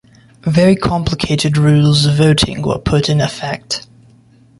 Very 0.47 0.75
complicated 0.75 1.57
rules 1.57 2.07
of 2.07 2.15
voting 2.15 2.63
were 2.63 2.79
put 2.79 3.07
in 3.07 3.21
effect. 3.21 3.85